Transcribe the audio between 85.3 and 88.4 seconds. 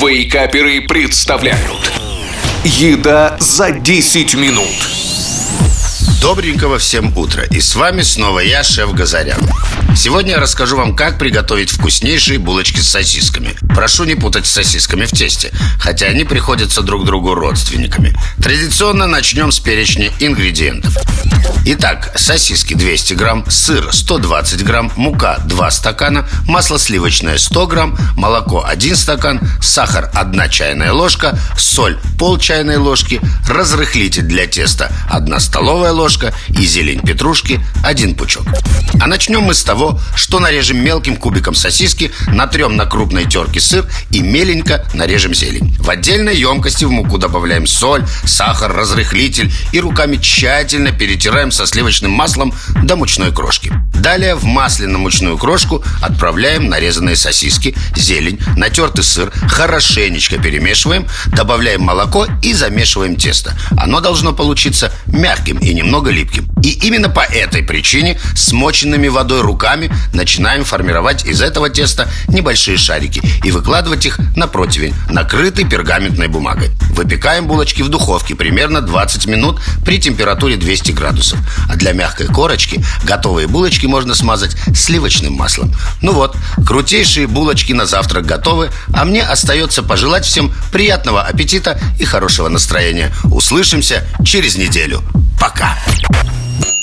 маслом. Ну вот, крутейшие булочки на завтрак